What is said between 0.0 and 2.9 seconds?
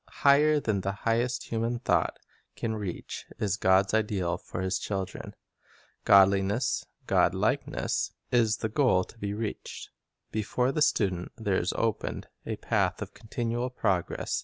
Higher than the highest human thought can